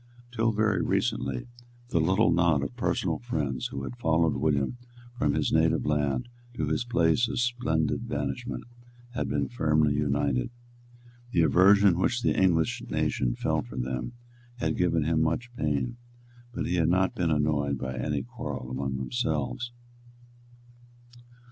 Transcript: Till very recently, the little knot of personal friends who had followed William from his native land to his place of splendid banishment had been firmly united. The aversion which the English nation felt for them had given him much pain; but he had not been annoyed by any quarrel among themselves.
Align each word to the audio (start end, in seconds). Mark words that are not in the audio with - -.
Till 0.31 0.51
very 0.51 0.81
recently, 0.81 1.45
the 1.89 1.99
little 1.99 2.31
knot 2.31 2.63
of 2.63 2.75
personal 2.75 3.19
friends 3.19 3.67
who 3.67 3.83
had 3.83 3.95
followed 3.99 4.33
William 4.35 4.79
from 5.15 5.35
his 5.35 5.51
native 5.53 5.85
land 5.85 6.27
to 6.55 6.65
his 6.65 6.83
place 6.83 7.29
of 7.29 7.39
splendid 7.39 8.07
banishment 8.09 8.63
had 9.11 9.29
been 9.29 9.47
firmly 9.47 9.93
united. 9.93 10.49
The 11.33 11.43
aversion 11.43 11.99
which 11.99 12.23
the 12.23 12.35
English 12.35 12.81
nation 12.89 13.35
felt 13.35 13.67
for 13.67 13.77
them 13.77 14.13
had 14.55 14.75
given 14.75 15.03
him 15.03 15.21
much 15.21 15.55
pain; 15.55 15.97
but 16.51 16.65
he 16.65 16.77
had 16.77 16.89
not 16.89 17.13
been 17.13 17.29
annoyed 17.29 17.77
by 17.77 17.95
any 17.95 18.23
quarrel 18.23 18.71
among 18.71 18.97
themselves. 18.97 19.71